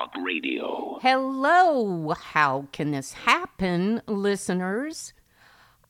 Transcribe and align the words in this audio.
Talk 0.00 0.16
Radio. 0.24 0.98
Hello, 1.02 2.14
how 2.18 2.68
can 2.72 2.90
this 2.90 3.12
happen, 3.12 4.00
listeners? 4.06 5.12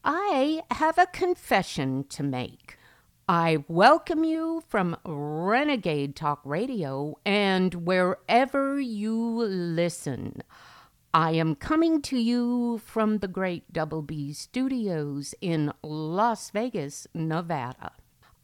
I 0.03 0.63
have 0.69 0.97
a 0.97 1.05
confession 1.05 2.03
to 2.09 2.21
make. 2.21 2.77
I 3.29 3.63
welcome 3.69 4.25
you 4.25 4.63
from 4.67 4.97
Renegade 5.05 6.17
Talk 6.17 6.41
Radio 6.43 7.19
and 7.25 7.85
wherever 7.85 8.81
you 8.81 9.43
listen. 9.43 10.43
I 11.13 11.31
am 11.31 11.55
coming 11.55 12.01
to 12.01 12.17
you 12.17 12.79
from 12.79 13.19
the 13.19 13.29
great 13.29 13.71
Double 13.71 14.01
B 14.01 14.33
Studios 14.33 15.33
in 15.39 15.71
Las 15.81 16.49
Vegas, 16.49 17.07
Nevada. 17.13 17.93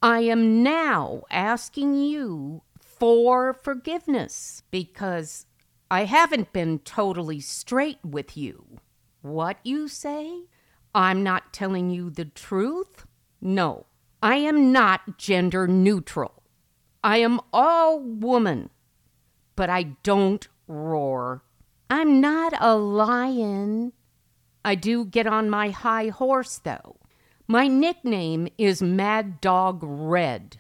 I 0.02 0.22
am 0.22 0.64
now 0.64 1.24
asking 1.30 1.96
you 1.96 2.62
for 2.80 3.54
forgiveness 3.54 4.64
because 4.72 5.47
I 5.90 6.04
haven't 6.04 6.52
been 6.52 6.80
totally 6.80 7.40
straight 7.40 8.00
with 8.04 8.36
you. 8.36 8.80
What 9.22 9.58
you 9.64 9.88
say? 9.88 10.44
I'm 10.94 11.24
not 11.24 11.54
telling 11.54 11.90
you 11.90 12.10
the 12.10 12.26
truth? 12.26 13.06
No, 13.40 13.86
I 14.22 14.36
am 14.36 14.72
not 14.72 15.18
gender 15.18 15.68
neutral. 15.68 16.44
I 17.04 17.18
am 17.18 17.40
all 17.54 18.00
woman, 18.00 18.70
but 19.56 19.70
I 19.70 19.84
don't 20.04 20.46
roar. 20.68 21.44
I'm 21.90 22.20
not 22.20 22.54
a 22.60 22.76
lion. 22.76 23.94
I 24.66 24.76
do 24.76 25.06
get 25.06 25.28
on 25.28 25.50
my 25.50 25.70
high 25.70 26.10
horse, 26.10 26.58
though. 26.58 26.98
My 27.48 27.70
nickname 27.70 28.50
is 28.58 28.82
Mad 28.82 29.40
Dawg 29.40 29.80
Red, 29.82 30.58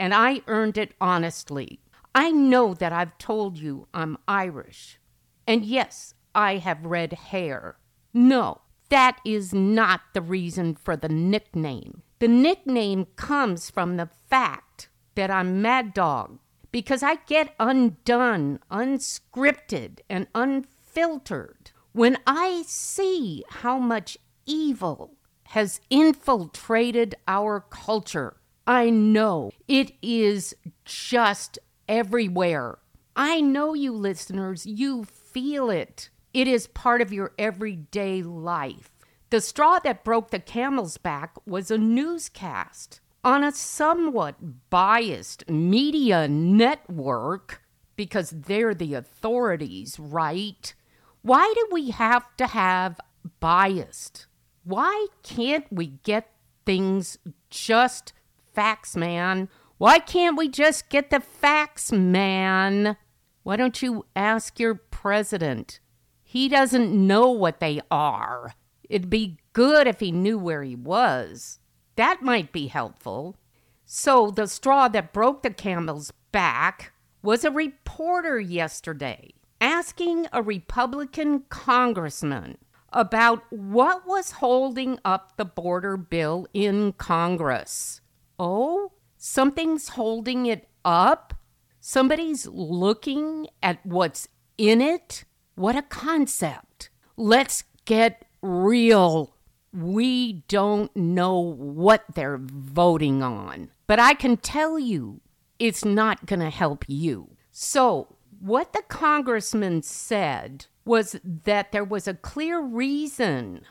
and 0.00 0.12
I 0.12 0.40
earned 0.48 0.76
it 0.76 0.94
honestly. 1.00 1.78
I 2.14 2.30
know 2.30 2.74
that 2.74 2.92
I've 2.92 3.18
told 3.18 3.58
you 3.58 3.88
I'm 3.92 4.18
Irish. 4.28 5.00
And 5.46 5.64
yes, 5.64 6.14
I 6.34 6.58
have 6.58 6.86
red 6.86 7.12
hair. 7.12 7.76
No, 8.12 8.60
that 8.88 9.18
is 9.24 9.52
not 9.52 10.00
the 10.12 10.22
reason 10.22 10.74
for 10.74 10.96
the 10.96 11.08
nickname. 11.08 12.02
The 12.20 12.28
nickname 12.28 13.06
comes 13.16 13.68
from 13.68 13.96
the 13.96 14.10
fact 14.30 14.88
that 15.16 15.30
I'm 15.30 15.60
Mad 15.60 15.92
Dawg 15.92 16.38
because 16.70 17.02
I 17.02 17.16
get 17.26 17.54
undone, 17.58 18.60
unscripted, 18.70 20.00
and 20.08 20.26
unfiltered 20.34 21.72
when 21.92 22.18
I 22.26 22.62
see 22.66 23.44
how 23.48 23.78
much 23.78 24.18
evil 24.46 25.16
has 25.48 25.80
infiltrated 25.90 27.14
our 27.28 27.60
culture. 27.60 28.36
I 28.66 28.90
know 28.90 29.50
it 29.68 29.92
is 30.02 30.54
just 30.84 31.58
everywhere. 31.88 32.78
I 33.16 33.40
know 33.40 33.74
you 33.74 33.92
listeners, 33.92 34.66
you 34.66 35.04
feel 35.04 35.70
it. 35.70 36.10
It 36.32 36.48
is 36.48 36.66
part 36.66 37.00
of 37.00 37.12
your 37.12 37.32
everyday 37.38 38.22
life. 38.22 38.90
The 39.30 39.40
straw 39.40 39.78
that 39.80 40.04
broke 40.04 40.30
the 40.30 40.38
camel's 40.38 40.98
back 40.98 41.34
was 41.46 41.70
a 41.70 41.78
newscast 41.78 43.00
on 43.24 43.42
a 43.42 43.52
somewhat 43.52 44.68
biased 44.68 45.48
media 45.48 46.28
network 46.28 47.62
because 47.96 48.30
they're 48.30 48.74
the 48.74 48.94
authorities, 48.94 49.98
right? 49.98 50.74
Why 51.22 51.52
do 51.54 51.68
we 51.72 51.90
have 51.90 52.36
to 52.36 52.48
have 52.48 53.00
biased? 53.40 54.26
Why 54.64 55.06
can't 55.22 55.66
we 55.70 55.86
get 55.86 56.30
things 56.66 57.18
just 57.50 58.12
facts, 58.52 58.96
man? 58.96 59.48
Why 59.84 59.98
can't 59.98 60.38
we 60.38 60.48
just 60.48 60.88
get 60.88 61.10
the 61.10 61.20
facts, 61.20 61.92
man? 61.92 62.96
Why 63.42 63.56
don't 63.56 63.82
you 63.82 64.06
ask 64.16 64.58
your 64.58 64.76
president? 64.76 65.78
He 66.22 66.48
doesn't 66.48 66.90
know 66.90 67.30
what 67.30 67.60
they 67.60 67.82
are. 67.90 68.54
It'd 68.88 69.10
be 69.10 69.40
good 69.52 69.86
if 69.86 70.00
he 70.00 70.10
knew 70.10 70.38
where 70.38 70.62
he 70.62 70.74
was. 70.74 71.58
That 71.96 72.22
might 72.22 72.50
be 72.50 72.68
helpful. 72.68 73.36
So, 73.84 74.30
the 74.30 74.46
straw 74.46 74.88
that 74.88 75.12
broke 75.12 75.42
the 75.42 75.50
camel's 75.50 76.14
back 76.32 76.94
was 77.22 77.44
a 77.44 77.50
reporter 77.50 78.40
yesterday 78.40 79.34
asking 79.60 80.28
a 80.32 80.42
Republican 80.42 81.44
congressman 81.50 82.56
about 82.90 83.42
what 83.50 84.06
was 84.06 84.30
holding 84.30 84.98
up 85.04 85.36
the 85.36 85.44
border 85.44 85.98
bill 85.98 86.46
in 86.54 86.94
Congress. 86.94 88.00
Oh, 88.38 88.92
something's 89.24 89.88
holding 89.90 90.44
it 90.44 90.68
up? 90.84 91.32
Somebody's 91.80 92.46
looking 92.46 93.46
at 93.62 93.84
what's 93.84 94.28
in 94.58 94.82
it? 94.82 95.24
What 95.54 95.76
a 95.76 95.82
concept. 95.82 96.90
Let's 97.16 97.64
get 97.86 98.26
real. 98.42 99.34
We 99.72 100.44
don't 100.48 100.94
know 100.94 101.38
what 101.38 102.04
they're 102.14 102.38
voting 102.38 103.22
on, 103.22 103.70
but 103.86 103.98
I 103.98 104.12
can 104.12 104.36
tell 104.36 104.78
you 104.78 105.22
it's 105.58 105.84
not 105.84 106.26
going 106.26 106.40
to 106.40 106.50
help 106.50 106.84
you. 106.86 107.36
So, 107.50 108.16
what 108.40 108.72
the 108.74 108.82
congressman 108.88 109.82
said 109.82 110.66
was 110.84 111.16
that 111.24 111.72
there 111.72 111.84
was 111.84 112.06
a 112.06 112.14
clear 112.14 112.60
reason 112.60 113.62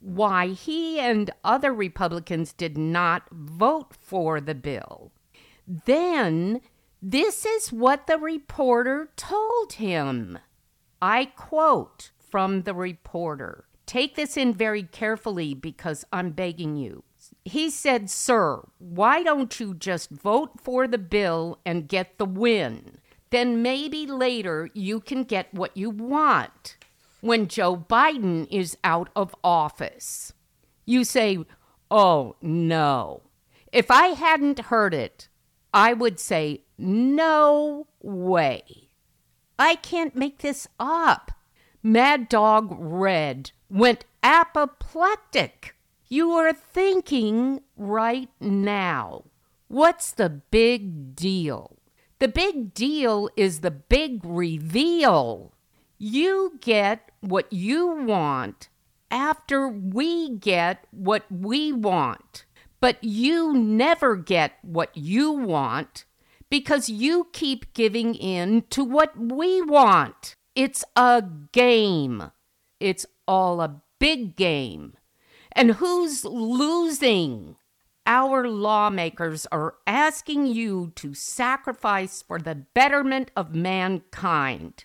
why 0.00 0.48
he 0.48 0.98
and 1.00 1.30
other 1.44 1.72
Republicans 1.72 2.52
did 2.52 2.78
not 2.78 3.24
vote 3.30 3.94
for 4.00 4.40
the 4.40 4.54
bill. 4.54 5.12
Then, 5.66 6.60
this 7.02 7.44
is 7.44 7.72
what 7.72 8.06
the 8.06 8.18
reporter 8.18 9.10
told 9.16 9.74
him. 9.74 10.38
I 11.00 11.26
quote 11.26 12.10
from 12.18 12.62
the 12.62 12.74
reporter. 12.74 13.64
Take 13.86 14.16
this 14.16 14.36
in 14.36 14.52
very 14.52 14.82
carefully 14.82 15.54
because 15.54 16.04
I'm 16.12 16.30
begging 16.30 16.76
you. 16.76 17.04
He 17.44 17.70
said, 17.70 18.10
Sir, 18.10 18.66
why 18.78 19.22
don't 19.22 19.58
you 19.58 19.74
just 19.74 20.10
vote 20.10 20.60
for 20.60 20.86
the 20.86 20.98
bill 20.98 21.58
and 21.64 21.88
get 21.88 22.18
the 22.18 22.24
win? 22.24 22.98
Then 23.30 23.62
maybe 23.62 24.06
later 24.06 24.70
you 24.74 25.00
can 25.00 25.24
get 25.24 25.52
what 25.52 25.76
you 25.76 25.90
want 25.90 26.77
when 27.20 27.48
Joe 27.48 27.76
Biden 27.76 28.46
is 28.50 28.76
out 28.84 29.10
of 29.16 29.34
office. 29.42 30.32
You 30.84 31.04
say, 31.04 31.38
Oh, 31.90 32.36
no. 32.42 33.22
If 33.72 33.90
I 33.90 34.08
hadn't 34.08 34.66
heard 34.66 34.94
it, 34.94 35.28
I 35.72 35.92
would 35.92 36.18
say, 36.18 36.62
No 36.76 37.86
way. 38.00 38.88
I 39.58 39.74
can't 39.74 40.14
make 40.14 40.38
this 40.38 40.68
up. 40.78 41.32
Mad 41.82 42.28
Dawg 42.28 42.74
Red 42.78 43.52
went 43.68 44.04
apoplectic. 44.22 45.74
You 46.08 46.30
are 46.32 46.52
thinking 46.52 47.60
right 47.76 48.30
now. 48.40 49.24
What's 49.68 50.12
the 50.12 50.28
big 50.30 51.14
deal? 51.14 51.76
The 52.18 52.28
big 52.28 52.72
deal 52.72 53.28
is 53.36 53.60
the 53.60 53.70
big 53.70 54.24
reveal. 54.24 55.52
You 55.98 56.58
get 56.60 57.10
what 57.20 57.52
you 57.52 57.88
want 57.88 58.68
after 59.10 59.68
we 59.68 60.30
get 60.36 60.86
what 60.92 61.24
we 61.30 61.72
want. 61.72 62.44
But 62.80 63.02
you 63.02 63.54
never 63.54 64.14
get 64.14 64.52
what 64.62 64.96
you 64.96 65.32
want 65.32 66.04
because 66.48 66.88
you 66.88 67.26
keep 67.32 67.74
giving 67.74 68.14
in 68.14 68.62
to 68.70 68.84
what 68.84 69.18
we 69.18 69.60
want. 69.62 70.36
It's 70.54 70.84
a 70.94 71.24
game. 71.52 72.30
It's 72.78 73.04
all 73.26 73.60
a 73.60 73.82
big 73.98 74.36
game. 74.36 74.94
And 75.52 75.72
who's 75.72 76.24
losing? 76.24 77.56
Our 78.06 78.48
lawmakers 78.48 79.46
are 79.50 79.74
asking 79.86 80.46
you 80.46 80.92
to 80.94 81.12
sacrifice 81.12 82.22
for 82.22 82.38
the 82.38 82.54
betterment 82.54 83.30
of 83.36 83.54
mankind. 83.54 84.84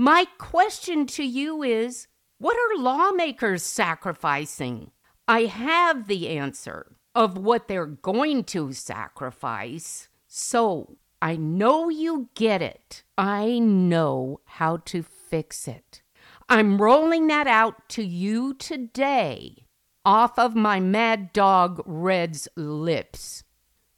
My 0.00 0.24
question 0.38 1.04
to 1.08 1.22
you 1.22 1.62
is 1.62 2.08
what 2.38 2.56
are 2.56 2.82
lawmakers 2.82 3.62
sacrificing? 3.62 4.92
I 5.28 5.42
have 5.42 6.08
the 6.08 6.30
answer 6.30 6.96
of 7.14 7.36
what 7.36 7.68
they're 7.68 7.84
going 7.84 8.44
to 8.44 8.72
sacrifice. 8.72 10.08
So 10.26 10.96
I 11.20 11.36
know 11.36 11.90
you 11.90 12.30
get 12.34 12.62
it. 12.62 13.02
I 13.18 13.58
know 13.58 14.40
how 14.46 14.78
to 14.86 15.02
fix 15.02 15.68
it. 15.68 16.00
I'm 16.48 16.80
rolling 16.80 17.26
that 17.26 17.46
out 17.46 17.90
to 17.90 18.02
you 18.02 18.54
today 18.54 19.66
off 20.06 20.38
of 20.38 20.54
my 20.54 20.80
mad 20.80 21.34
dawg 21.34 21.82
Red's 21.84 22.48
lips. 22.56 23.44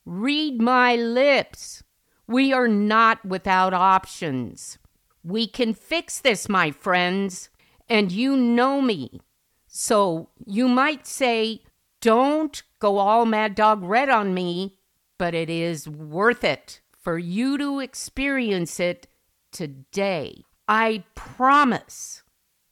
Read 0.04 0.60
my 0.60 0.96
lips. 0.96 1.84
We 2.26 2.52
are 2.52 2.66
not 2.66 3.24
without 3.24 3.72
options. 3.72 4.78
We 5.24 5.46
can 5.46 5.74
fix 5.74 6.20
this, 6.20 6.48
my 6.48 6.70
friends, 6.70 7.48
and 7.88 8.10
you 8.10 8.36
know 8.36 8.80
me. 8.80 9.20
So 9.66 10.28
you 10.44 10.68
might 10.68 11.06
say, 11.06 11.62
don't 12.00 12.62
go 12.78 12.98
all 12.98 13.24
mad 13.24 13.54
dawg 13.54 13.82
red 13.82 14.08
on 14.08 14.34
me 14.34 14.76
but 15.22 15.34
it 15.36 15.48
is 15.48 15.88
worth 15.88 16.42
it 16.42 16.80
for 16.98 17.16
you 17.16 17.56
to 17.56 17.78
experience 17.78 18.80
it 18.80 19.06
today. 19.52 20.42
I 20.66 21.04
promise. 21.14 22.24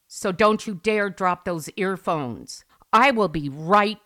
So 0.09 0.33
don't 0.33 0.67
you 0.67 0.75
dare 0.75 1.11
drop 1.11 1.45
those 1.45 1.71
earphones. 1.77 2.65
I 2.93 3.13
will 3.13 3.29
be 3.29 3.49
right 3.49 4.01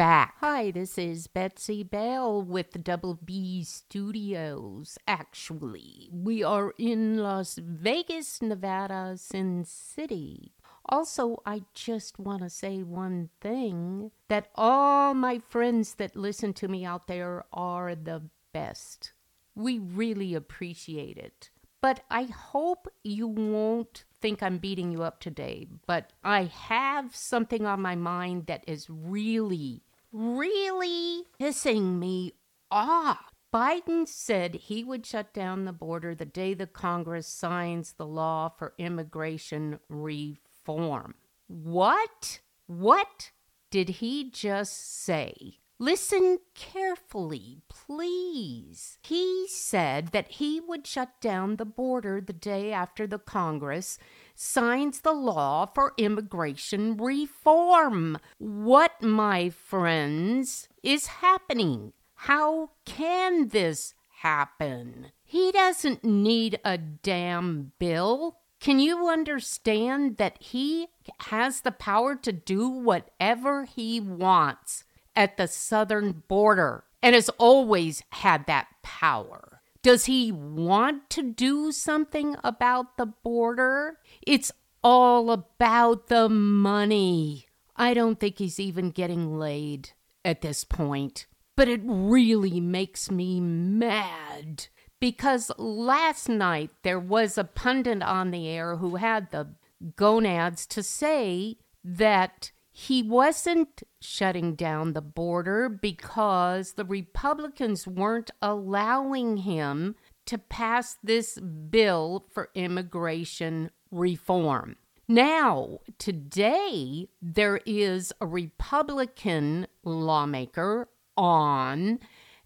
back. 0.00 0.36
Hi, 0.40 0.70
this 0.70 0.96
is 0.96 1.26
Betsy 1.26 1.82
Bell 1.82 2.40
with 2.40 2.70
the 2.70 2.78
Double 2.78 3.18
B 3.22 3.62
Studios. 3.64 4.96
Actually, 5.06 6.08
we 6.10 6.42
are 6.42 6.72
in 6.78 7.18
Las 7.18 7.58
Vegas, 7.62 8.40
Nevada, 8.40 9.18
Sin 9.18 9.62
City. 9.66 10.54
Also, 10.86 11.42
I 11.44 11.64
just 11.74 12.18
want 12.18 12.40
to 12.40 12.48
say 12.48 12.82
one 12.82 13.28
thing 13.42 14.10
that 14.28 14.48
all 14.54 15.12
my 15.12 15.38
friends 15.38 15.96
that 15.96 16.16
listen 16.16 16.54
to 16.54 16.68
me 16.68 16.82
out 16.82 17.06
there 17.06 17.44
are 17.52 17.94
the 17.94 18.22
best. 18.54 19.12
We 19.54 19.78
really 19.78 20.34
appreciate 20.34 21.18
it. 21.18 21.50
But 21.82 22.00
I 22.10 22.22
hope 22.24 22.88
you 23.04 23.28
won't 23.28 24.04
think 24.20 24.42
I'm 24.42 24.58
beating 24.58 24.92
you 24.92 25.02
up 25.02 25.20
today, 25.20 25.66
but 25.86 26.12
I 26.24 26.44
have 26.44 27.14
something 27.14 27.66
on 27.66 27.80
my 27.80 27.96
mind 27.96 28.46
that 28.46 28.64
is 28.66 28.86
really, 28.88 29.82
really 30.12 31.24
pissing 31.40 31.98
me 31.98 32.32
off. 32.70 33.32
Biden 33.52 34.06
said 34.06 34.54
he 34.54 34.84
would 34.84 35.04
shut 35.04 35.34
down 35.34 35.64
the 35.64 35.72
border 35.72 36.14
the 36.14 36.24
day 36.24 36.54
the 36.54 36.68
Congress 36.68 37.26
signs 37.26 37.94
the 37.94 38.06
law 38.06 38.48
for 38.48 38.74
immigration 38.78 39.80
reform. 39.88 41.14
What? 41.48 42.40
What 42.66 43.32
did 43.70 43.88
he 43.88 44.30
just 44.30 45.02
say? 45.02 45.58
Listen 45.80 46.38
carefully, 46.54 47.62
please. 47.68 48.98
He 49.02 49.46
said 49.48 50.08
that 50.08 50.32
he 50.32 50.60
would 50.60 50.86
shut 50.86 51.20
down 51.20 51.56
the 51.56 51.64
border 51.64 52.20
the 52.20 52.34
day 52.34 52.70
after 52.70 53.06
the 53.06 53.18
Congress 53.18 53.98
signs 54.40 55.00
the 55.00 55.12
law 55.12 55.66
for 55.66 55.92
immigration 55.98 56.96
reform. 56.96 58.18
What, 58.38 59.02
my 59.02 59.50
friends, 59.50 60.68
is 60.82 61.06
happening? 61.06 61.92
How 62.14 62.70
can 62.84 63.48
this 63.48 63.94
happen? 64.20 65.12
He 65.24 65.52
doesn't 65.52 66.04
need 66.04 66.58
a 66.64 66.78
damn 66.78 67.72
bill. 67.78 68.38
Can 68.60 68.78
you 68.78 69.08
understand 69.08 70.16
that 70.16 70.36
he 70.40 70.88
has 71.20 71.60
the 71.60 71.72
power 71.72 72.14
to 72.16 72.32
do 72.32 72.68
whatever 72.68 73.64
he 73.64 74.00
wants? 74.00 74.84
at 75.16 75.36
the 75.36 75.48
southern 75.48 76.22
border 76.28 76.84
and 77.02 77.14
has 77.14 77.28
always 77.30 78.02
had 78.10 78.46
that 78.46 78.68
power. 78.82 79.49
Does 79.82 80.04
he 80.04 80.30
want 80.30 81.08
to 81.10 81.22
do 81.22 81.72
something 81.72 82.36
about 82.44 82.96
the 82.96 83.06
border? 83.06 83.98
It's 84.26 84.52
all 84.84 85.30
about 85.30 86.08
the 86.08 86.28
money. 86.28 87.46
I 87.76 87.94
don't 87.94 88.20
think 88.20 88.38
he's 88.38 88.60
even 88.60 88.90
getting 88.90 89.38
laid 89.38 89.92
at 90.24 90.42
this 90.42 90.64
point. 90.64 91.26
But 91.56 91.68
it 91.68 91.80
really 91.84 92.60
makes 92.60 93.10
me 93.10 93.40
mad 93.40 94.68
because 95.00 95.50
last 95.56 96.28
night 96.28 96.70
there 96.82 97.00
was 97.00 97.38
a 97.38 97.44
pundit 97.44 98.02
on 98.02 98.30
the 98.30 98.48
air 98.48 98.76
who 98.76 98.96
had 98.96 99.30
the 99.30 99.54
gonads 99.96 100.66
to 100.66 100.82
say 100.82 101.56
that 101.82 102.52
he 102.80 103.02
wasn't 103.02 103.82
shutting 104.00 104.54
down 104.54 104.94
the 104.94 105.02
border 105.02 105.68
because 105.68 106.72
the 106.72 106.84
Republicans 106.84 107.86
weren't 107.86 108.30
allowing 108.40 109.36
him 109.38 109.94
to 110.24 110.38
pass 110.38 110.96
this 111.02 111.38
bill 111.38 112.24
for 112.32 112.48
immigration 112.54 113.70
reform. 113.90 114.76
Now, 115.06 115.80
today, 115.98 117.08
there 117.20 117.60
is 117.66 118.14
a 118.18 118.26
Republican 118.26 119.66
lawmaker 119.84 120.88
on 121.18 121.98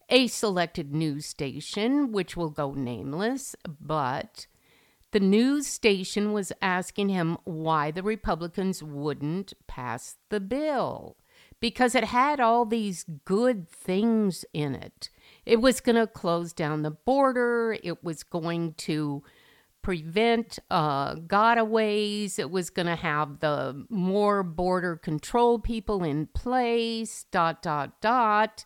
a 0.09 0.27
selected 0.27 0.93
news 0.93 1.27
station, 1.27 2.11
which 2.11 2.37
will 2.37 2.51
go 2.51 2.73
nameless, 2.73 3.55
but 3.81 4.49
the 5.15 5.21
news 5.21 5.69
station 5.69 6.33
was 6.33 6.51
asking 6.61 7.09
him 7.09 7.39
why 7.45 7.93
the 7.93 8.03
Republicans 8.03 8.83
wouldn't 8.83 9.53
pass 9.69 10.17
the 10.29 10.41
bill 10.41 11.17
because 11.61 11.95
it 11.95 12.03
had 12.03 12.41
all 12.41 12.65
these 12.65 13.05
good 13.25 13.69
things 13.69 14.45
in 14.53 14.75
it. 14.75 15.11
It 15.47 15.61
was 15.61 15.81
going 15.81 15.95
to 15.95 16.09
close 16.09 16.53
down 16.53 16.83
the 16.83 16.91
border, 16.91 17.79
it 17.85 18.03
was 18.03 18.25
going 18.25 18.75
to 18.79 19.23
prevent 19.83 20.59
uh, 20.69 21.15
gotaways, 21.15 22.41
it 22.41 22.51
was 22.51 22.69
going 22.69 22.87
to 22.87 22.97
have 22.97 23.39
the 23.39 23.87
more 23.89 24.43
border 24.43 24.97
control 24.97 25.61
people 25.61 26.03
in 26.03 26.27
place, 26.27 27.27
dot, 27.31 27.63
dot, 27.63 28.01
dot. 28.01 28.65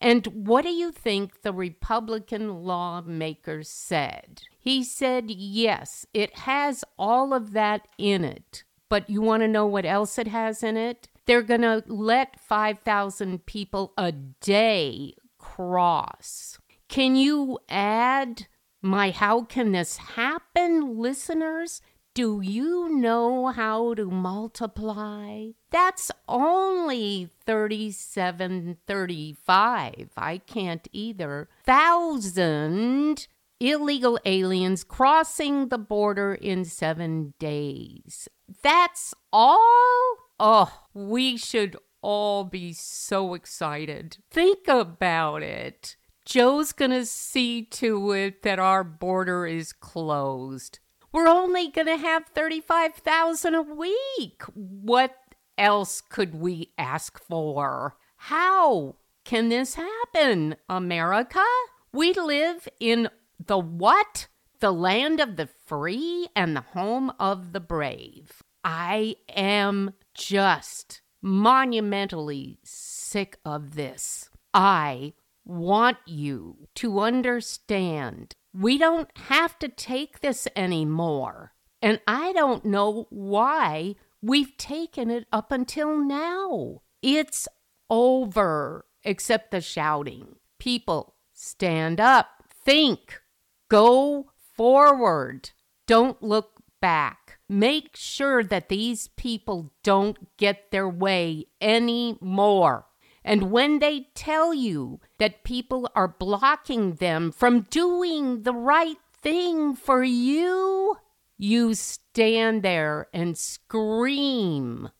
And 0.00 0.26
what 0.26 0.62
do 0.62 0.70
you 0.70 0.92
think 0.92 1.42
the 1.42 1.52
Republican 1.52 2.62
lawmaker 2.62 3.62
said? 3.62 4.42
He 4.58 4.84
said, 4.84 5.30
yes, 5.30 6.06
it 6.14 6.38
has 6.40 6.84
all 6.98 7.34
of 7.34 7.52
that 7.52 7.88
in 7.98 8.24
it. 8.24 8.62
But 8.88 9.10
you 9.10 9.20
want 9.20 9.42
to 9.42 9.48
know 9.48 9.66
what 9.66 9.84
else 9.84 10.18
it 10.18 10.28
has 10.28 10.62
in 10.62 10.76
it? 10.76 11.08
They're 11.26 11.42
going 11.42 11.62
to 11.62 11.82
let 11.86 12.40
5,000 12.40 13.44
people 13.44 13.92
a 13.98 14.12
day 14.12 15.14
cross. 15.36 16.58
Can 16.88 17.16
you 17.16 17.58
add 17.68 18.46
my 18.80 19.10
How 19.10 19.42
Can 19.42 19.72
This 19.72 19.96
Happen 19.96 20.98
listeners? 20.98 21.82
Do 22.18 22.40
you 22.40 22.88
know 22.88 23.46
how 23.46 23.94
to 23.94 24.10
multiply? 24.10 25.50
That's 25.70 26.10
only 26.26 27.30
3735. 27.46 30.10
I 30.16 30.38
can't 30.38 30.88
either. 30.90 31.48
Thousand 31.62 33.28
illegal 33.60 34.18
aliens 34.24 34.82
crossing 34.82 35.68
the 35.68 35.78
border 35.78 36.34
in 36.34 36.64
seven 36.64 37.34
days. 37.38 38.28
That's 38.64 39.14
all? 39.32 40.16
Oh, 40.40 40.86
we 40.92 41.36
should 41.36 41.76
all 42.02 42.42
be 42.42 42.72
so 42.72 43.34
excited. 43.34 44.18
Think 44.28 44.66
about 44.66 45.44
it. 45.44 45.94
Joe's 46.24 46.72
gonna 46.72 47.04
see 47.04 47.62
to 47.66 48.10
it 48.10 48.42
that 48.42 48.58
our 48.58 48.82
border 48.82 49.46
is 49.46 49.72
closed. 49.72 50.80
We're 51.10 51.28
only 51.28 51.70
going 51.70 51.86
to 51.86 51.96
have 51.96 52.26
35,000 52.34 53.54
a 53.54 53.62
week. 53.62 54.42
What 54.54 55.16
else 55.56 56.00
could 56.02 56.34
we 56.34 56.72
ask 56.76 57.18
for? 57.18 57.96
How 58.16 58.96
can 59.24 59.48
this 59.48 59.74
happen, 59.74 60.56
America? 60.68 61.44
We 61.92 62.12
live 62.12 62.68
in 62.78 63.08
the 63.44 63.58
what? 63.58 64.26
The 64.60 64.72
land 64.72 65.20
of 65.20 65.36
the 65.36 65.48
free 65.66 66.28
and 66.36 66.54
the 66.54 66.60
home 66.60 67.12
of 67.18 67.52
the 67.52 67.60
brave. 67.60 68.42
I 68.64 69.16
am 69.34 69.94
just 70.14 71.00
monumentally 71.22 72.58
sick 72.64 73.38
of 73.44 73.76
this. 73.76 74.28
I 74.52 75.14
want 75.44 75.96
you 76.06 76.68
to 76.74 77.00
understand 77.00 78.34
we 78.52 78.78
don't 78.78 79.10
have 79.16 79.58
to 79.60 79.68
take 79.68 80.20
this 80.20 80.48
anymore. 80.56 81.52
And 81.80 82.00
I 82.06 82.32
don't 82.32 82.64
know 82.64 83.06
why 83.10 83.94
we've 84.20 84.56
taken 84.56 85.10
it 85.10 85.26
up 85.32 85.52
until 85.52 85.96
now. 85.96 86.82
It's 87.02 87.46
over, 87.88 88.84
except 89.04 89.50
the 89.50 89.60
shouting. 89.60 90.36
People, 90.58 91.14
stand 91.32 92.00
up, 92.00 92.42
think, 92.64 93.20
go 93.68 94.32
forward, 94.56 95.50
don't 95.86 96.20
look 96.22 96.62
back. 96.80 97.38
Make 97.48 97.96
sure 97.96 98.42
that 98.44 98.68
these 98.68 99.08
people 99.08 99.72
don't 99.82 100.36
get 100.36 100.70
their 100.70 100.88
way 100.88 101.46
anymore. 101.60 102.86
And 103.24 103.50
when 103.50 103.78
they 103.78 104.08
tell 104.14 104.54
you 104.54 105.00
that 105.18 105.44
people 105.44 105.90
are 105.94 106.08
blocking 106.08 106.94
them 106.94 107.32
from 107.32 107.66
doing 107.70 108.42
the 108.42 108.54
right 108.54 108.96
thing 109.20 109.74
for 109.74 110.02
you, 110.02 110.96
you 111.36 111.74
stand 111.74 112.62
there 112.62 113.06
and 113.12 113.36
scream, 113.36 114.90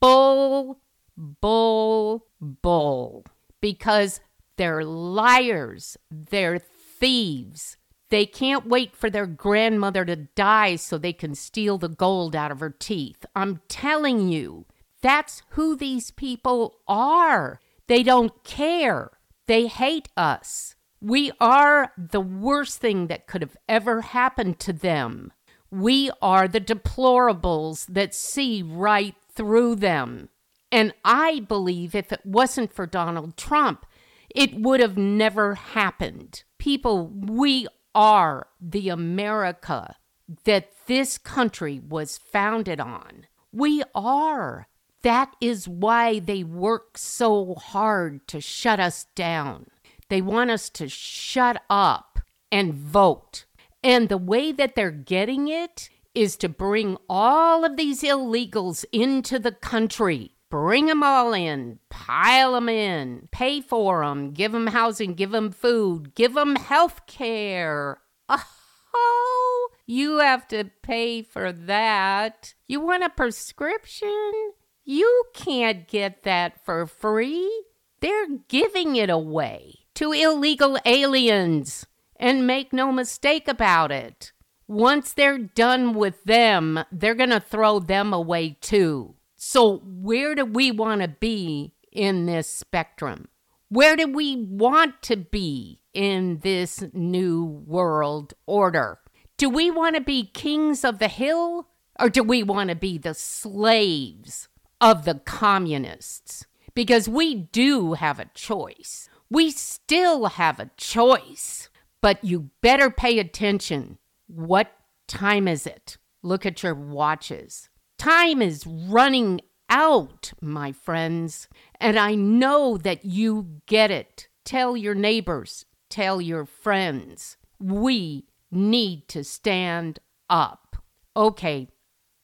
bull, 0.00 0.80
bull, 1.16 2.26
bull. 2.40 3.24
Because 3.60 4.20
they're 4.56 4.84
liars, 4.84 5.96
they're 6.10 6.58
thieves. 6.58 7.76
They 8.08 8.24
can't 8.24 8.66
wait 8.66 8.94
for 8.94 9.10
their 9.10 9.26
grandmother 9.26 10.04
to 10.04 10.16
die 10.16 10.76
so 10.76 10.96
they 10.96 11.12
can 11.12 11.34
steal 11.34 11.76
the 11.76 11.88
gold 11.88 12.36
out 12.36 12.52
of 12.52 12.60
her 12.60 12.70
teeth. 12.70 13.26
I'm 13.34 13.60
telling 13.68 14.28
you, 14.28 14.66
that's 15.02 15.42
who 15.50 15.76
these 15.76 16.10
people 16.10 16.76
are. 16.86 17.60
They 17.88 18.02
don't 18.02 18.42
care. 18.44 19.10
They 19.46 19.66
hate 19.66 20.08
us. 20.16 20.74
We 21.00 21.30
are 21.40 21.92
the 21.96 22.20
worst 22.20 22.78
thing 22.78 23.06
that 23.08 23.26
could 23.26 23.42
have 23.42 23.56
ever 23.68 24.00
happened 24.00 24.58
to 24.60 24.72
them. 24.72 25.32
We 25.70 26.10
are 26.22 26.48
the 26.48 26.60
deplorables 26.60 27.86
that 27.86 28.14
see 28.14 28.62
right 28.62 29.14
through 29.32 29.76
them. 29.76 30.30
And 30.72 30.94
I 31.04 31.40
believe 31.40 31.94
if 31.94 32.12
it 32.12 32.24
wasn't 32.24 32.72
for 32.72 32.86
Donald 32.86 33.36
Trump, 33.36 33.86
it 34.34 34.54
would 34.54 34.80
have 34.80 34.96
never 34.96 35.54
happened. 35.54 36.42
People, 36.58 37.08
we 37.08 37.66
are 37.94 38.48
the 38.60 38.88
America 38.88 39.96
that 40.44 40.70
this 40.86 41.18
country 41.18 41.80
was 41.80 42.18
founded 42.18 42.80
on. 42.80 43.26
We 43.52 43.82
are. 43.94 44.68
That 45.06 45.36
is 45.40 45.68
why 45.68 46.18
they 46.18 46.42
work 46.42 46.98
so 46.98 47.54
hard 47.54 48.26
to 48.26 48.40
shut 48.40 48.80
us 48.80 49.06
down. 49.14 49.66
They 50.08 50.20
want 50.20 50.50
us 50.50 50.68
to 50.70 50.88
shut 50.88 51.62
up 51.70 52.18
and 52.50 52.74
vote. 52.74 53.44
And 53.84 54.08
the 54.08 54.18
way 54.18 54.50
that 54.50 54.74
they're 54.74 54.90
getting 54.90 55.46
it 55.46 55.90
is 56.12 56.36
to 56.38 56.48
bring 56.48 56.96
all 57.08 57.64
of 57.64 57.76
these 57.76 58.02
illegals 58.02 58.84
into 58.90 59.38
the 59.38 59.52
country. 59.52 60.32
Bring 60.50 60.86
them 60.86 61.04
all 61.04 61.32
in, 61.32 61.78
pile 61.88 62.54
them 62.54 62.68
in, 62.68 63.28
pay 63.30 63.60
for 63.60 64.04
them, 64.04 64.32
give 64.32 64.50
them 64.50 64.66
housing, 64.66 65.14
give 65.14 65.30
them 65.30 65.52
food, 65.52 66.16
give 66.16 66.34
them 66.34 66.56
health 66.56 67.06
care. 67.06 68.00
Oh, 68.28 69.68
you 69.86 70.18
have 70.18 70.48
to 70.48 70.64
pay 70.82 71.22
for 71.22 71.52
that. 71.52 72.54
You 72.66 72.80
want 72.80 73.04
a 73.04 73.08
prescription? 73.08 74.52
You 74.88 75.24
can't 75.34 75.88
get 75.88 76.22
that 76.22 76.64
for 76.64 76.86
free. 76.86 77.64
They're 77.98 78.28
giving 78.46 78.94
it 78.94 79.10
away 79.10 79.80
to 79.94 80.12
illegal 80.12 80.78
aliens. 80.84 81.86
And 82.18 82.46
make 82.46 82.72
no 82.72 82.92
mistake 82.92 83.48
about 83.48 83.90
it, 83.90 84.32
once 84.68 85.12
they're 85.12 85.38
done 85.38 85.92
with 85.92 86.22
them, 86.22 86.84
they're 86.92 87.16
going 87.16 87.30
to 87.30 87.40
throw 87.40 87.80
them 87.80 88.14
away 88.14 88.56
too. 88.60 89.16
So, 89.34 89.78
where 89.84 90.34
do 90.36 90.44
we 90.44 90.70
want 90.70 91.02
to 91.02 91.08
be 91.08 91.74
in 91.90 92.26
this 92.26 92.48
spectrum? 92.48 93.26
Where 93.68 93.96
do 93.96 94.06
we 94.06 94.36
want 94.36 95.02
to 95.02 95.16
be 95.16 95.80
in 95.92 96.38
this 96.38 96.84
new 96.94 97.44
world 97.44 98.34
order? 98.46 99.00
Do 99.36 99.50
we 99.50 99.70
want 99.70 99.96
to 99.96 100.00
be 100.00 100.30
kings 100.32 100.84
of 100.84 101.00
the 101.00 101.08
hill 101.08 101.68
or 101.98 102.08
do 102.08 102.22
we 102.22 102.44
want 102.44 102.70
to 102.70 102.76
be 102.76 102.96
the 102.96 103.14
slaves 103.14 104.48
of 104.80 105.04
the 105.04 105.14
communists? 105.14 106.46
Because 106.74 107.08
we 107.08 107.34
do 107.34 107.94
have 107.94 108.18
a 108.18 108.30
choice. 108.34 109.08
We 109.30 109.50
still 109.50 110.26
have 110.26 110.60
a 110.60 110.70
choice, 110.76 111.68
but 112.00 112.22
you 112.22 112.50
better 112.60 112.90
pay 112.90 113.18
attention. 113.18 113.98
What 114.26 114.72
time 115.08 115.48
is 115.48 115.66
it? 115.66 115.96
Look 116.22 116.44
at 116.44 116.62
your 116.62 116.74
watches. 116.74 117.68
Time 117.98 118.42
is 118.42 118.66
running 118.66 119.40
out, 119.68 120.32
my 120.40 120.72
friends, 120.72 121.48
and 121.80 121.98
I 121.98 122.14
know 122.14 122.76
that 122.76 123.04
you 123.04 123.60
get 123.66 123.90
it. 123.90 124.28
Tell 124.44 124.76
your 124.76 124.94
neighbors, 124.94 125.64
tell 125.88 126.20
your 126.20 126.44
friends. 126.44 127.36
We 127.58 128.26
need 128.50 129.08
to 129.08 129.24
stand 129.24 129.98
up. 130.28 130.76
Okay, 131.16 131.68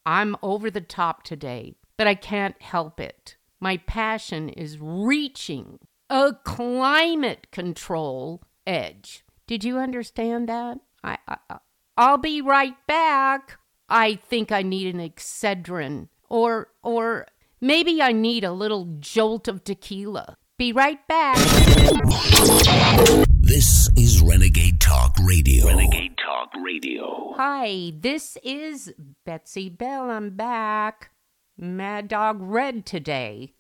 I'm 0.04 0.36
over 0.42 0.70
the 0.70 0.80
top 0.80 1.24
today, 1.24 1.74
but 1.96 2.06
I 2.06 2.14
can't 2.14 2.60
help 2.60 3.00
it. 3.00 3.36
My 3.60 3.76
passion 3.76 4.48
is 4.48 4.78
reaching 4.80 5.78
a 6.10 6.34
climate 6.44 7.46
control 7.52 8.42
edge. 8.66 9.24
Did 9.46 9.64
you 9.64 9.78
understand 9.78 10.48
that? 10.48 10.78
I, 11.02 11.18
I 11.28 11.58
I'll 11.96 12.18
be 12.18 12.40
right 12.40 12.74
back. 12.86 13.58
I 13.88 14.14
think 14.14 14.50
I 14.50 14.62
need 14.62 14.94
an 14.94 15.00
Excedrin 15.00 16.08
or 16.28 16.68
or 16.82 17.26
maybe 17.60 18.00
I 18.02 18.12
need 18.12 18.44
a 18.44 18.52
little 18.52 18.96
jolt 19.00 19.46
of 19.48 19.64
tequila. 19.64 20.36
Be 20.58 20.72
right 20.72 21.06
back. 21.06 21.36
This 23.40 23.90
is 23.96 24.22
Renegade 24.22 24.80
Talk 24.80 25.16
Radio. 25.22 25.66
Renegade 25.66 26.16
Talk 26.16 26.50
Radio. 26.64 27.34
Hi, 27.36 27.92
this 27.98 28.38
is 28.42 28.94
Betsy 29.26 29.68
Bell. 29.68 30.10
I'm 30.10 30.30
back. 30.30 31.10
Mad 31.56 32.08
Dawg 32.08 32.38
Red 32.40 32.86
today. 32.86 33.52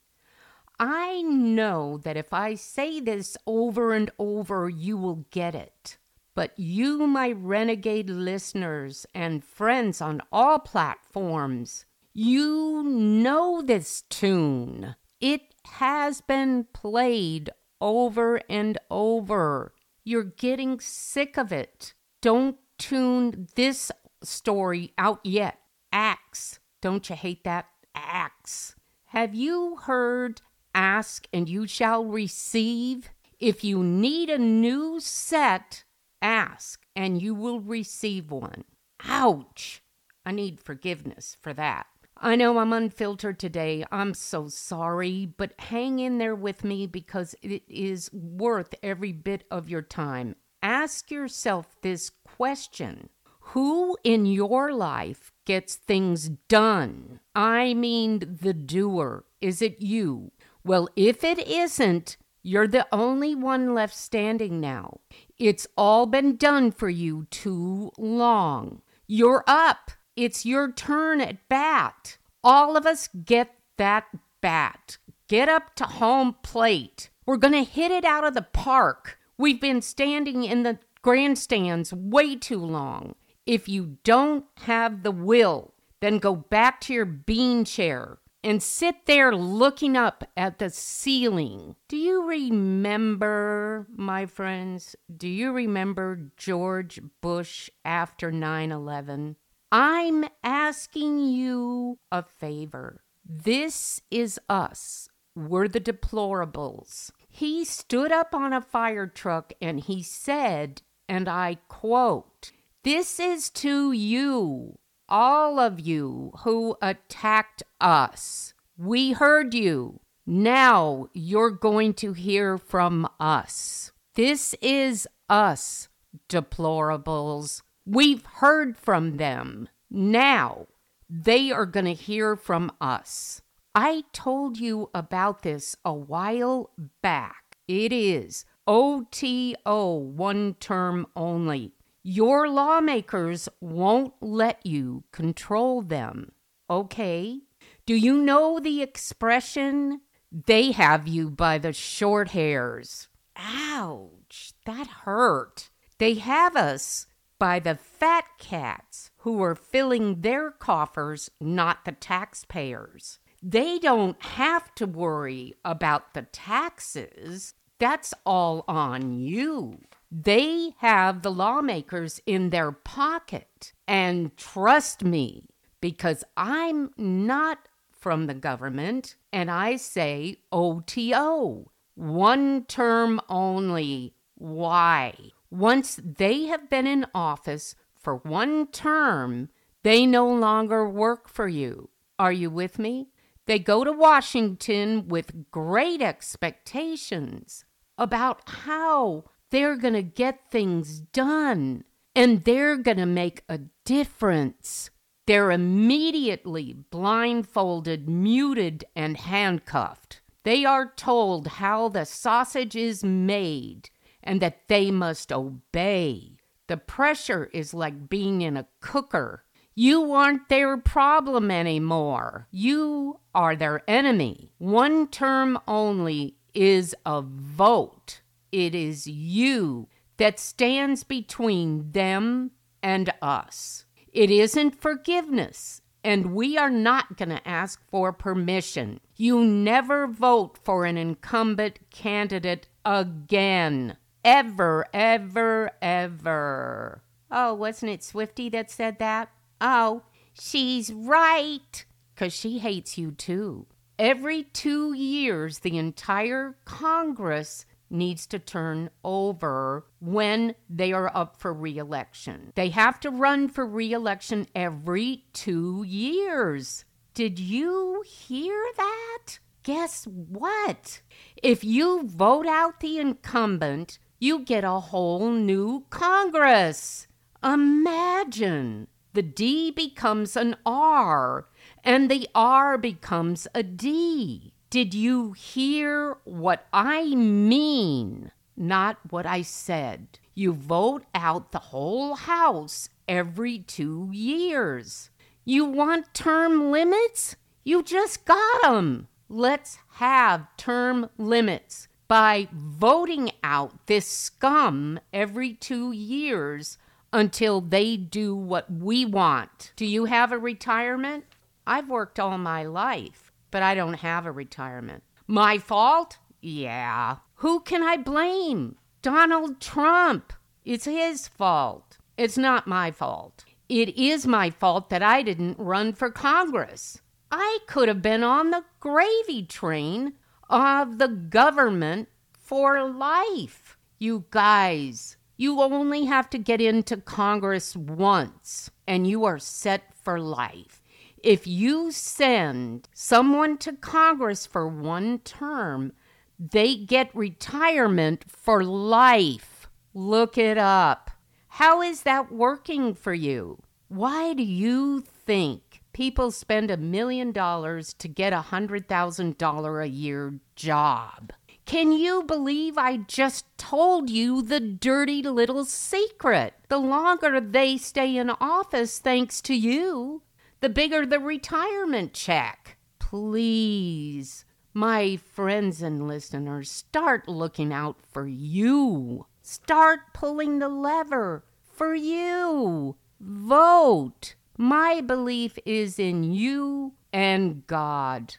I 0.78 1.22
know 1.22 1.98
that 1.98 2.16
if 2.16 2.32
I 2.32 2.54
say 2.54 2.98
this 3.00 3.36
over 3.46 3.92
and 3.92 4.10
over, 4.18 4.68
you 4.68 4.96
will 4.96 5.26
get 5.30 5.54
it. 5.54 5.96
But 6.34 6.58
you, 6.58 7.06
my 7.06 7.30
renegade 7.30 8.08
listeners 8.08 9.06
and 9.14 9.44
friends 9.44 10.00
on 10.00 10.22
all 10.32 10.58
platforms, 10.58 11.84
you 12.14 12.82
know 12.82 13.62
this 13.62 14.02
tune. 14.08 14.96
It 15.20 15.42
has 15.64 16.20
been 16.20 16.66
played 16.72 17.50
over 17.80 18.40
and 18.48 18.78
over. 18.90 19.74
You're 20.04 20.24
getting 20.24 20.80
sick 20.80 21.36
of 21.36 21.52
it. 21.52 21.94
Don't 22.20 22.56
tune 22.78 23.48
this 23.54 23.92
story 24.22 24.92
out 24.98 25.20
yet. 25.22 25.58
Axe. 25.92 26.58
Don't 26.80 27.08
you 27.08 27.14
hate 27.14 27.44
that? 27.44 27.66
Axe. 27.94 28.74
Have 29.06 29.34
you 29.34 29.76
heard 29.76 30.40
Ask 30.74 31.28
and 31.32 31.48
you 31.48 31.66
shall 31.66 32.04
receive? 32.04 33.10
If 33.38 33.62
you 33.64 33.82
need 33.82 34.30
a 34.30 34.38
new 34.38 35.00
set, 35.00 35.84
ask 36.20 36.86
and 36.96 37.20
you 37.20 37.34
will 37.34 37.60
receive 37.60 38.30
one. 38.30 38.64
Ouch! 39.04 39.82
I 40.24 40.32
need 40.32 40.60
forgiveness 40.60 41.36
for 41.40 41.52
that. 41.54 41.86
I 42.16 42.36
know 42.36 42.58
I'm 42.58 42.72
unfiltered 42.72 43.40
today. 43.40 43.84
I'm 43.90 44.14
so 44.14 44.46
sorry, 44.46 45.26
but 45.26 45.58
hang 45.58 45.98
in 45.98 46.18
there 46.18 46.36
with 46.36 46.62
me 46.62 46.86
because 46.86 47.34
it 47.42 47.64
is 47.68 48.08
worth 48.12 48.74
every 48.82 49.12
bit 49.12 49.44
of 49.50 49.68
your 49.68 49.82
time. 49.82 50.36
Ask 50.62 51.10
yourself 51.10 51.74
this 51.82 52.10
question 52.10 53.08
Who 53.52 53.98
in 54.02 54.24
your 54.24 54.72
life 54.72 55.30
gets 55.44 55.74
things 55.74 56.30
done? 56.48 57.20
I 57.34 57.74
mean, 57.74 58.38
the 58.40 58.54
doer. 58.54 59.26
Is 59.42 59.60
it 59.60 59.82
you? 59.82 60.32
Well, 60.64 60.88
if 60.96 61.22
it 61.22 61.38
isn't, 61.38 62.16
you're 62.42 62.66
the 62.66 62.86
only 62.90 63.34
one 63.34 63.74
left 63.74 63.94
standing 63.94 64.58
now. 64.58 65.00
It's 65.38 65.66
all 65.76 66.06
been 66.06 66.36
done 66.36 66.72
for 66.72 66.88
you 66.88 67.26
too 67.30 67.92
long. 67.98 68.80
You're 69.06 69.44
up. 69.46 69.90
It's 70.16 70.46
your 70.46 70.72
turn 70.72 71.20
at 71.20 71.46
bat. 71.50 72.16
All 72.42 72.74
of 72.74 72.86
us 72.86 73.10
get 73.22 73.54
that 73.76 74.06
bat. 74.40 74.96
Get 75.28 75.50
up 75.50 75.74
to 75.74 75.84
home 75.84 76.36
plate. 76.42 77.10
We're 77.26 77.36
going 77.36 77.52
to 77.52 77.70
hit 77.70 77.90
it 77.90 78.06
out 78.06 78.24
of 78.24 78.32
the 78.32 78.40
park. 78.40 79.18
We've 79.36 79.60
been 79.60 79.82
standing 79.82 80.42
in 80.42 80.62
the 80.62 80.78
grandstands 81.02 81.92
way 81.92 82.34
too 82.34 82.64
long. 82.64 83.14
If 83.46 83.68
you 83.68 83.98
don't 84.04 84.44
have 84.62 85.02
the 85.02 85.10
will, 85.10 85.74
then 86.00 86.18
go 86.18 86.36
back 86.36 86.80
to 86.82 86.94
your 86.94 87.04
bean 87.04 87.64
chair 87.64 88.18
and 88.44 88.62
sit 88.62 89.06
there 89.06 89.34
looking 89.34 89.96
up 89.96 90.24
at 90.36 90.58
the 90.58 90.70
ceiling. 90.70 91.76
Do 91.88 91.96
you 91.96 92.24
remember, 92.24 93.86
my 93.94 94.26
friends? 94.26 94.96
Do 95.14 95.28
you 95.28 95.52
remember 95.52 96.30
George 96.36 97.00
Bush 97.20 97.70
after 97.84 98.30
9 98.30 98.72
11? 98.72 99.36
I'm 99.70 100.24
asking 100.44 101.20
you 101.20 101.98
a 102.10 102.22
favor. 102.22 103.02
This 103.24 104.02
is 104.10 104.38
us. 104.48 105.08
We're 105.34 105.68
the 105.68 105.80
deplorables. 105.80 107.10
He 107.28 107.64
stood 107.64 108.12
up 108.12 108.34
on 108.34 108.52
a 108.52 108.60
fire 108.60 109.06
truck 109.06 109.52
and 109.62 109.80
he 109.80 110.02
said, 110.02 110.82
and 111.08 111.28
I 111.28 111.56
quote, 111.68 112.52
This 112.84 113.20
is 113.20 113.48
to 113.50 113.92
you, 113.92 114.76
all 115.08 115.60
of 115.60 115.78
you 115.78 116.32
who 116.40 116.76
attacked 116.82 117.62
us. 117.80 118.54
We 118.76 119.12
heard 119.12 119.54
you. 119.54 120.00
Now 120.26 121.06
you're 121.12 121.50
going 121.50 121.94
to 121.94 122.12
hear 122.12 122.58
from 122.58 123.08
us. 123.20 123.92
This 124.16 124.56
is 124.60 125.06
us, 125.28 125.88
deplorables. 126.28 127.62
We've 127.86 128.26
heard 128.26 128.76
from 128.76 129.16
them. 129.16 129.68
Now 129.88 130.66
they 131.08 131.52
are 131.52 131.66
going 131.66 131.86
to 131.86 131.94
hear 131.94 132.34
from 132.34 132.72
us. 132.80 133.42
I 133.76 134.02
told 134.12 134.58
you 134.58 134.90
about 134.92 135.42
this 135.42 135.76
a 135.84 135.94
while 135.94 136.70
back. 137.00 137.58
It 137.68 137.92
is 137.92 138.44
OTO, 138.66 139.94
one 139.94 140.54
term 140.54 141.06
only. 141.14 141.74
Your 142.02 142.48
lawmakers 142.48 143.48
won't 143.60 144.14
let 144.20 144.64
you 144.66 145.04
control 145.12 145.82
them. 145.82 146.32
Okay? 146.68 147.40
Do 147.86 147.94
you 147.94 148.16
know 148.16 148.58
the 148.58 148.82
expression? 148.82 150.00
They 150.32 150.72
have 150.72 151.06
you 151.06 151.30
by 151.30 151.58
the 151.58 151.72
short 151.72 152.30
hairs. 152.30 153.08
Ouch, 153.36 154.52
that 154.66 154.86
hurt. 154.86 155.70
They 155.98 156.14
have 156.14 156.56
us 156.56 157.06
by 157.38 157.58
the 157.58 157.76
fat 157.76 158.24
cats 158.38 159.10
who 159.18 159.42
are 159.42 159.54
filling 159.54 160.22
their 160.22 160.50
coffers, 160.50 161.30
not 161.40 161.84
the 161.84 161.92
taxpayers. 161.92 163.18
They 163.42 163.78
don't 163.78 164.20
have 164.22 164.74
to 164.76 164.86
worry 164.86 165.54
about 165.64 166.14
the 166.14 166.22
taxes. 166.22 167.54
That's 167.78 168.14
all 168.24 168.64
on 168.68 169.18
you. 169.18 169.80
They 170.14 170.74
have 170.80 171.22
the 171.22 171.30
lawmakers 171.30 172.20
in 172.26 172.50
their 172.50 172.70
pocket. 172.70 173.72
And 173.88 174.36
trust 174.36 175.02
me, 175.02 175.48
because 175.80 176.22
I'm 176.36 176.90
not 176.98 177.66
from 177.90 178.26
the 178.26 178.34
government, 178.34 179.16
and 179.32 179.50
I 179.50 179.76
say 179.76 180.36
OTO, 180.52 181.70
one 181.94 182.64
term 182.66 183.22
only. 183.30 184.12
Why? 184.34 185.14
Once 185.50 185.98
they 186.04 186.42
have 186.42 186.68
been 186.68 186.86
in 186.86 187.06
office 187.14 187.74
for 187.94 188.16
one 188.16 188.66
term, 188.66 189.48
they 189.82 190.04
no 190.04 190.28
longer 190.28 190.86
work 190.86 191.26
for 191.26 191.48
you. 191.48 191.88
Are 192.18 192.32
you 192.32 192.50
with 192.50 192.78
me? 192.78 193.08
They 193.46 193.58
go 193.58 193.82
to 193.82 193.92
Washington 193.92 195.08
with 195.08 195.50
great 195.50 196.02
expectations 196.02 197.64
about 197.96 198.42
how 198.46 199.24
they're 199.52 199.76
going 199.76 199.94
to 199.94 200.02
get 200.02 200.50
things 200.50 201.00
done 201.00 201.84
and 202.16 202.42
they're 202.44 202.78
going 202.78 202.96
to 202.96 203.06
make 203.06 203.42
a 203.50 203.60
difference. 203.84 204.90
They're 205.26 205.50
immediately 205.50 206.72
blindfolded, 206.72 208.08
muted, 208.08 208.84
and 208.96 209.18
handcuffed. 209.18 210.22
They 210.44 210.64
are 210.64 210.90
told 210.96 211.46
how 211.46 211.90
the 211.90 212.06
sausage 212.06 212.74
is 212.74 213.04
made 213.04 213.90
and 214.22 214.40
that 214.40 214.68
they 214.68 214.90
must 214.90 215.30
obey. 215.30 216.38
The 216.66 216.78
pressure 216.78 217.50
is 217.52 217.74
like 217.74 218.08
being 218.08 218.40
in 218.40 218.56
a 218.56 218.66
cooker. 218.80 219.44
You 219.74 220.12
aren't 220.12 220.48
their 220.48 220.78
problem 220.78 221.50
anymore. 221.50 222.48
You 222.50 223.20
are 223.34 223.54
their 223.54 223.82
enemy. 223.86 224.50
One 224.56 225.08
term 225.08 225.58
only 225.68 226.36
is 226.54 226.96
a 227.04 227.20
vote. 227.20 228.21
It 228.52 228.74
is 228.74 229.06
you 229.06 229.88
that 230.18 230.38
stands 230.38 231.02
between 231.04 231.90
them 231.92 232.50
and 232.82 233.12
us. 233.22 233.86
It 234.12 234.30
isn't 234.30 234.80
forgiveness, 234.80 235.80
and 236.04 236.34
we 236.34 236.58
are 236.58 236.70
not 236.70 237.16
going 237.16 237.30
to 237.30 237.48
ask 237.48 237.80
for 237.90 238.12
permission. 238.12 239.00
You 239.16 239.42
never 239.42 240.06
vote 240.06 240.58
for 240.62 240.84
an 240.84 240.98
incumbent 240.98 241.78
candidate 241.90 242.68
again. 242.84 243.96
Ever, 244.24 244.86
ever, 244.92 245.70
ever. 245.80 247.02
Oh, 247.30 247.54
wasn't 247.54 247.92
it 247.92 248.04
Swifty 248.04 248.50
that 248.50 248.70
said 248.70 248.98
that? 248.98 249.30
Oh, 249.60 250.02
she's 250.38 250.92
right. 250.92 251.84
Because 252.14 252.34
she 252.34 252.58
hates 252.58 252.98
you 252.98 253.12
too. 253.12 253.66
Every 253.98 254.42
two 254.42 254.92
years, 254.92 255.60
the 255.60 255.78
entire 255.78 256.56
Congress 256.64 257.64
needs 257.92 258.26
to 258.28 258.38
turn 258.38 258.90
over 259.04 259.86
when 260.00 260.54
they 260.68 260.92
are 260.92 261.10
up 261.14 261.36
for 261.38 261.52
reelection. 261.52 262.52
They 262.54 262.70
have 262.70 262.98
to 263.00 263.10
run 263.10 263.48
for 263.48 263.66
reelection 263.66 264.46
every 264.54 265.24
two 265.32 265.84
years. 265.86 266.84
Did 267.14 267.38
you 267.38 268.02
hear 268.06 268.64
that? 268.76 269.38
Guess 269.62 270.06
what? 270.06 271.02
If 271.42 271.62
you 271.62 272.08
vote 272.08 272.46
out 272.46 272.80
the 272.80 272.98
incumbent, 272.98 273.98
you 274.18 274.40
get 274.40 274.64
a 274.64 274.80
whole 274.80 275.30
new 275.30 275.84
Congress. 275.90 277.06
Imagine 277.44 278.88
the 279.12 279.22
D 279.22 279.70
becomes 279.70 280.36
an 280.36 280.56
R 280.64 281.46
and 281.84 282.10
the 282.10 282.28
R 282.34 282.78
becomes 282.78 283.46
a 283.54 283.62
D. 283.62 284.51
Did 284.72 284.94
you 284.94 285.32
hear 285.32 286.16
what 286.24 286.66
I 286.72 287.14
mean? 287.14 288.32
Not 288.56 288.96
what 289.10 289.26
I 289.26 289.42
said. 289.42 290.18
You 290.34 290.54
vote 290.54 291.04
out 291.14 291.52
the 291.52 291.58
whole 291.58 292.14
House 292.14 292.88
every 293.06 293.58
two 293.58 294.08
years. 294.14 295.10
You 295.44 295.66
want 295.66 296.14
term 296.14 296.70
limits? 296.70 297.36
You 297.64 297.82
just 297.82 298.24
got 298.24 298.64
'em. 298.64 299.08
Let's 299.28 299.78
have 299.96 300.48
term 300.56 301.10
limits 301.18 301.88
by 302.08 302.48
voting 302.50 303.32
out 303.44 303.86
this 303.88 304.08
scum 304.08 305.00
every 305.12 305.52
two 305.52 305.92
years 305.92 306.78
until 307.12 307.60
they 307.60 307.98
do 307.98 308.34
what 308.34 308.72
we 308.72 309.04
want. 309.04 309.74
Do 309.76 309.84
you 309.84 310.06
have 310.06 310.32
a 310.32 310.38
retirement? 310.38 311.26
I've 311.66 311.90
worked 311.90 312.18
all 312.18 312.38
my 312.38 312.64
life 312.64 313.31
but 313.52 313.62
I 313.62 313.76
don't 313.76 313.94
have 313.94 314.26
a 314.26 314.32
retirement. 314.32 315.04
My 315.28 315.58
fault? 315.58 316.18
Yeah. 316.40 317.18
Who 317.36 317.60
can 317.60 317.84
I 317.84 317.96
blame? 317.96 318.76
Donald 319.02 319.60
Trump. 319.60 320.32
It's 320.64 320.86
his 320.86 321.28
fault. 321.28 321.98
It's 322.16 322.36
not 322.36 322.66
my 322.66 322.90
fault. 322.90 323.44
It 323.68 323.96
is 323.96 324.26
my 324.26 324.50
fault 324.50 324.90
that 324.90 325.02
I 325.02 325.22
didn't 325.22 325.58
run 325.58 325.92
for 325.92 326.10
Congress. 326.10 327.00
I 327.30 327.60
could 327.66 327.88
have 327.88 328.02
been 328.02 328.22
on 328.22 328.50
the 328.50 328.64
gravy 328.80 329.44
train 329.44 330.14
of 330.50 330.98
the 330.98 331.08
government 331.08 332.08
for 332.32 332.82
life. 332.90 333.78
You 333.98 334.24
guys, 334.30 335.16
you 335.36 335.60
only 335.60 336.04
have 336.04 336.28
to 336.30 336.38
get 336.38 336.60
into 336.60 336.96
Congress 336.96 337.74
once 337.74 338.70
and 338.86 339.06
you 339.06 339.24
are 339.24 339.38
set 339.38 339.94
for 340.02 340.20
life 340.20 340.81
if 341.22 341.46
you 341.46 341.92
send 341.92 342.88
someone 342.92 343.56
to 343.58 343.72
Congress 343.74 344.46
for 344.46 344.66
one 344.66 345.20
term, 345.20 345.92
they 346.38 346.76
get 346.76 347.14
retirement 347.14 348.24
for 348.28 348.64
life. 348.64 349.68
Look 349.94 350.36
it 350.36 350.58
up. 350.58 351.10
How 351.48 351.82
is 351.82 352.02
that 352.02 352.32
working 352.32 352.94
for 352.94 353.14
you? 353.14 353.62
Why 353.88 354.32
do 354.32 354.42
you 354.42 355.00
think 355.00 355.82
people 355.92 356.30
spend 356.30 356.70
a 356.70 356.76
million 356.76 357.30
dollars 357.30 357.92
to 357.94 358.08
get 358.08 358.32
a 358.32 358.40
hundred 358.40 358.88
thousand 358.88 359.38
dollar 359.38 359.80
a 359.80 359.86
year 359.86 360.40
job? 360.56 361.32
Can 361.64 361.92
you 361.92 362.24
believe 362.24 362.76
I 362.76 362.96
just 362.96 363.46
told 363.56 364.10
you 364.10 364.42
the 364.42 364.60
dirty 364.60 365.22
little 365.22 365.64
secret? 365.64 366.54
The 366.68 366.78
longer 366.78 367.40
they 367.40 367.76
stay 367.76 368.16
in 368.16 368.30
office, 368.30 368.98
thanks 368.98 369.40
to 369.42 369.54
you, 369.54 370.22
the 370.62 370.68
bigger 370.68 371.04
the 371.04 371.18
retirement 371.18 372.14
check. 372.14 372.76
Please, 373.00 374.44
my 374.72 375.16
friends 375.16 375.82
and 375.82 376.06
listeners, 376.06 376.70
start 376.70 377.26
looking 377.26 377.72
out 377.72 377.96
for 378.12 378.28
you. 378.28 379.26
Start 379.42 380.14
pulling 380.14 380.60
the 380.60 380.68
lever 380.68 381.44
for 381.60 381.96
you. 381.96 382.94
Vote. 383.18 384.36
My 384.56 385.00
belief 385.00 385.58
is 385.66 385.98
in 385.98 386.22
you 386.22 386.92
and 387.12 387.66
God. 387.66 388.36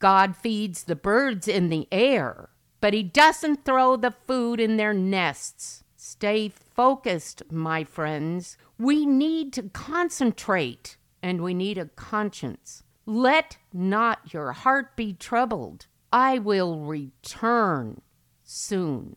God 0.00 0.36
feeds 0.36 0.84
the 0.84 0.96
birds 0.96 1.46
in 1.46 1.68
the 1.68 1.86
air, 1.92 2.50
but 2.80 2.94
He 2.94 3.04
doesn't 3.04 3.64
throw 3.64 3.94
the 3.94 4.14
food 4.26 4.58
in 4.58 4.76
their 4.76 4.92
nests. 4.92 5.84
Stay 5.94 6.48
focused, 6.48 7.44
my 7.48 7.84
friends. 7.84 8.56
We 8.76 9.06
need 9.06 9.52
to 9.52 9.62
concentrate 9.62 10.96
and 11.22 11.42
we 11.42 11.54
need 11.54 11.78
a 11.78 11.86
conscience. 11.86 12.82
Let 13.06 13.58
not 13.72 14.32
your 14.32 14.52
heart 14.52 14.96
be 14.96 15.12
troubled. 15.12 15.86
I 16.12 16.38
will 16.38 16.80
return 16.80 18.02
soon. 18.42 19.16